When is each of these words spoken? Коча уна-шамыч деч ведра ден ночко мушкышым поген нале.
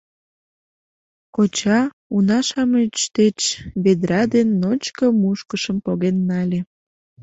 Коча 1.35 1.79
уна-шамыч 2.15 2.95
деч 3.17 3.39
ведра 3.83 4.23
ден 4.33 4.47
ночко 4.61 5.05
мушкышым 5.21 5.77
поген 5.85 6.17
нале. 6.27 6.59